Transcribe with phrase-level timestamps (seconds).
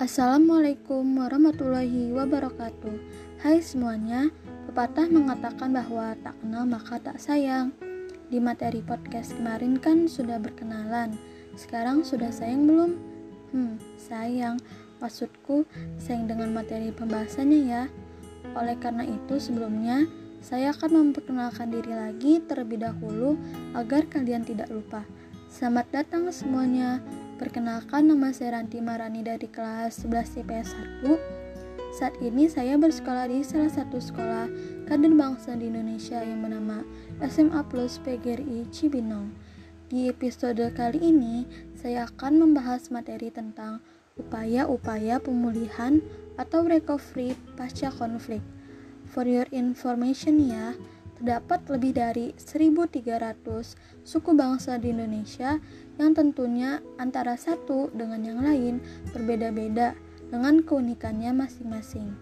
[0.00, 2.96] Assalamualaikum warahmatullahi wabarakatuh.
[3.44, 4.32] Hai semuanya,
[4.64, 7.68] pepatah mengatakan bahwa tak kenal maka tak sayang.
[8.32, 11.20] Di materi podcast kemarin kan sudah berkenalan.
[11.52, 12.96] Sekarang sudah sayang belum?
[13.52, 14.56] Hmm, sayang.
[15.04, 15.68] Maksudku
[16.00, 17.84] sayang dengan materi pembahasannya ya.
[18.56, 20.08] Oleh karena itu sebelumnya
[20.40, 23.36] saya akan memperkenalkan diri lagi terlebih dahulu
[23.76, 25.04] agar kalian tidak lupa.
[25.52, 27.04] Selamat datang semuanya.
[27.40, 30.76] Perkenalkan nama saya Ranti Marani dari kelas 11 IPS
[31.08, 31.96] 1.
[31.96, 34.44] Saat ini saya bersekolah di salah satu sekolah
[34.84, 36.84] kader bangsa di Indonesia yang bernama
[37.24, 39.32] SMA Plus PGRI Cibinong.
[39.88, 43.80] Di episode kali ini, saya akan membahas materi tentang
[44.20, 46.04] upaya-upaya pemulihan
[46.36, 48.44] atau recovery pasca konflik.
[49.08, 50.76] For your information ya,
[51.20, 53.76] terdapat lebih dari 1.300
[54.08, 55.60] suku bangsa di Indonesia
[56.00, 58.80] yang tentunya antara satu dengan yang lain
[59.12, 59.92] berbeda-beda
[60.32, 62.16] dengan keunikannya masing-masing.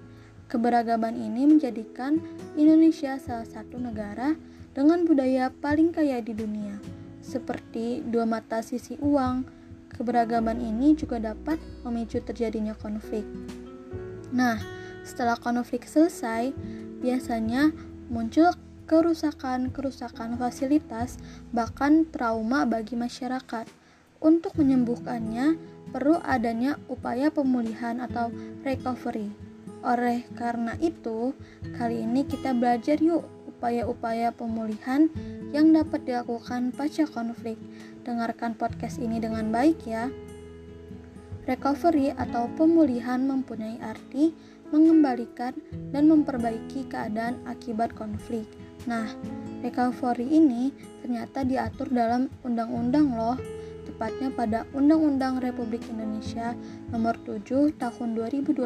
[0.51, 2.19] Keberagaman ini menjadikan
[2.59, 4.35] Indonesia salah satu negara
[4.75, 6.83] dengan budaya paling kaya di dunia.
[7.23, 9.47] Seperti dua mata sisi uang,
[9.95, 13.23] keberagaman ini juga dapat memicu terjadinya konflik.
[14.35, 14.59] Nah,
[15.07, 16.51] setelah konflik selesai,
[16.99, 17.71] biasanya
[18.09, 18.51] muncul
[18.89, 21.21] kerusakan-kerusakan fasilitas,
[21.53, 23.69] bahkan trauma bagi masyarakat.
[24.19, 25.61] Untuk menyembuhkannya,
[25.93, 28.33] perlu adanya upaya pemulihan atau
[28.67, 29.31] recovery.
[29.87, 31.37] Oleh karena itu,
[31.79, 35.07] kali ini kita belajar yuk upaya-upaya pemulihan
[35.55, 37.61] yang dapat dilakukan pasca konflik.
[38.03, 40.11] Dengarkan podcast ini dengan baik ya.
[41.47, 44.37] Recovery atau pemulihan mempunyai arti
[44.69, 45.57] mengembalikan
[45.95, 48.45] dan memperbaiki keadaan akibat konflik.
[48.87, 49.09] Nah,
[49.65, 50.71] recovery ini
[51.03, 53.35] ternyata diatur dalam undang-undang loh,
[53.89, 56.53] tepatnya pada Undang-Undang Republik Indonesia
[56.93, 58.61] Nomor 7 Tahun 2012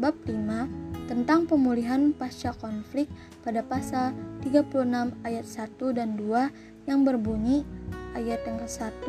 [0.00, 3.06] Bab 5 tentang pemulihan pasca konflik
[3.44, 7.62] pada pasal 36 ayat 1 dan 2 yang berbunyi
[8.16, 9.06] ayat yang ke-1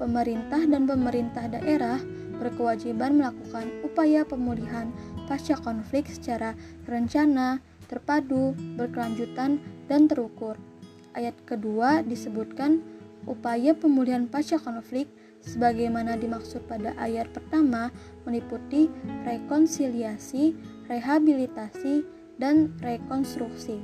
[0.00, 2.00] pemerintah dan pemerintah daerah
[2.40, 4.90] berkewajiban melakukan upaya pemulihan
[5.30, 10.56] pasca konflik secara rencana, terpadu, berkelanjutan, dan terukur.
[11.14, 12.82] Ayat kedua disebutkan
[13.24, 15.06] upaya pemulihan pasca konflik
[15.44, 17.92] sebagaimana dimaksud pada ayat pertama
[18.24, 18.88] meliputi
[19.28, 20.56] rekonsiliasi,
[20.88, 22.02] rehabilitasi,
[22.40, 23.78] dan rekonstruksi.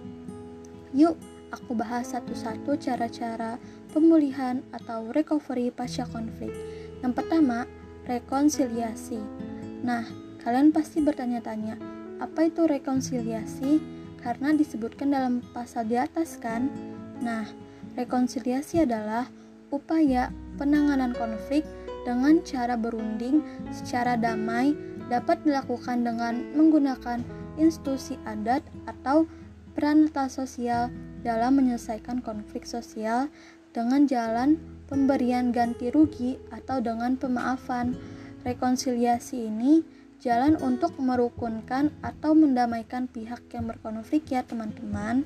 [0.90, 1.14] Yuk,
[1.54, 3.62] aku bahas satu-satu cara-cara
[3.94, 6.50] pemulihan atau recovery pasca konflik.
[6.98, 7.68] Yang pertama,
[8.10, 9.22] rekonsiliasi.
[9.86, 10.02] Nah,
[10.42, 11.78] kalian pasti bertanya-tanya,
[12.20, 13.80] apa itu rekonsiliasi?
[14.20, 16.68] Karena disebutkan dalam pasal di atas kan?
[17.24, 17.48] Nah,
[17.96, 19.32] rekonsiliasi adalah
[19.72, 20.28] upaya
[20.60, 21.64] penanganan konflik
[22.04, 23.40] dengan cara berunding
[23.72, 24.76] secara damai
[25.08, 27.24] dapat dilakukan dengan menggunakan
[27.56, 29.24] institusi adat atau
[29.72, 30.92] peran sosial
[31.24, 33.32] dalam menyelesaikan konflik sosial
[33.72, 34.60] dengan jalan
[34.90, 37.96] pemberian ganti rugi atau dengan pemaafan.
[38.40, 39.84] Rekonsiliasi ini
[40.20, 45.24] jalan untuk merukunkan atau mendamaikan pihak yang berkonflik ya teman-teman.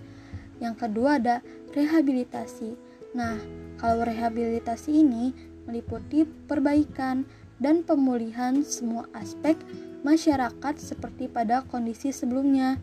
[0.63, 1.43] Yang kedua ada
[1.75, 2.79] rehabilitasi.
[3.19, 3.35] Nah,
[3.79, 5.35] kalau rehabilitasi ini
[5.67, 7.27] meliputi perbaikan
[7.59, 9.59] dan pemulihan semua aspek
[10.07, 12.79] masyarakat seperti pada kondisi sebelumnya.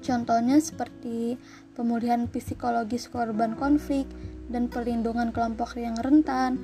[0.00, 1.36] Contohnya seperti
[1.76, 4.06] pemulihan psikologis korban konflik
[4.48, 6.58] dan perlindungan kelompok yang rentan,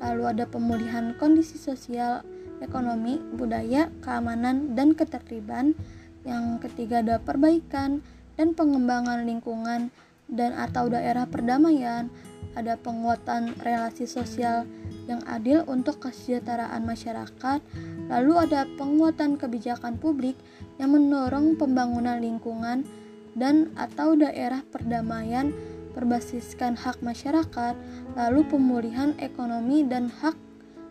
[0.00, 2.24] lalu ada pemulihan kondisi sosial
[2.60, 5.74] ekonomi, budaya, keamanan, dan ketertiban.
[6.24, 8.04] Yang ketiga ada perbaikan
[8.36, 9.92] dan pengembangan lingkungan
[10.28, 12.08] dan atau daerah perdamaian.
[12.54, 14.66] Ada penguatan relasi sosial
[15.06, 17.58] yang adil untuk kesejahteraan masyarakat.
[18.10, 20.34] Lalu ada penguatan kebijakan publik
[20.82, 22.82] yang mendorong pembangunan lingkungan
[23.38, 25.54] dan atau daerah perdamaian
[25.94, 27.74] berbasiskan hak masyarakat,
[28.14, 30.34] lalu pemulihan ekonomi dan hak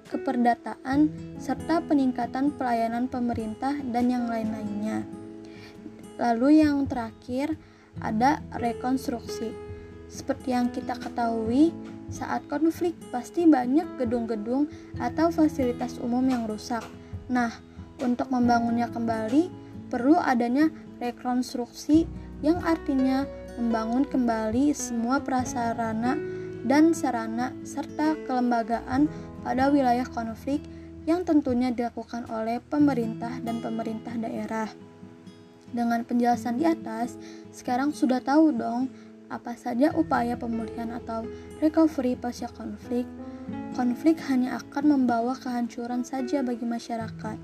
[0.09, 5.05] keperdataan, serta peningkatan pelayanan pemerintah dan yang lain-lainnya.
[6.19, 7.55] Lalu yang terakhir
[8.01, 9.53] ada rekonstruksi.
[10.09, 11.71] Seperti yang kita ketahui,
[12.09, 14.65] saat konflik pasti banyak gedung-gedung
[14.97, 16.81] atau fasilitas umum yang rusak.
[17.29, 17.53] Nah,
[18.01, 19.53] untuk membangunnya kembali
[19.93, 22.09] perlu adanya rekonstruksi
[22.41, 23.29] yang artinya
[23.59, 26.15] membangun kembali semua prasarana
[26.63, 29.07] dan sarana serta kelembagaan
[29.41, 30.61] pada wilayah konflik
[31.07, 34.69] yang tentunya dilakukan oleh pemerintah dan pemerintah daerah.
[35.69, 37.17] Dengan penjelasan di atas,
[37.53, 38.89] sekarang sudah tahu dong
[39.29, 41.25] apa saja upaya pemulihan atau
[41.61, 43.05] recovery pasca konflik.
[43.73, 47.37] konflik hanya akan membawa kehancuran saja bagi masyarakat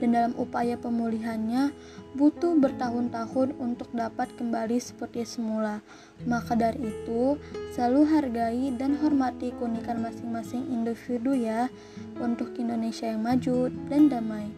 [0.00, 1.72] dan dalam upaya pemulihannya
[2.16, 5.84] butuh bertahun-tahun untuk dapat kembali seperti semula.
[6.24, 7.36] Maka dari itu,
[7.76, 11.68] selalu hargai dan hormati keunikan masing-masing individu ya
[12.20, 14.48] untuk Indonesia yang maju dan damai.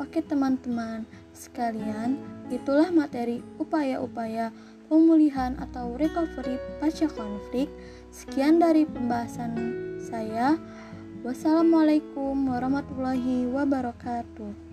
[0.00, 1.04] Oke teman-teman
[1.36, 2.16] sekalian,
[2.48, 4.48] itulah materi upaya-upaya
[4.88, 7.68] pemulihan atau recovery pasca konflik.
[8.10, 9.54] Sekian dari pembahasan
[10.02, 10.58] saya.
[11.20, 14.69] Wassalamualaikum warahmatullahi wabarakatuh.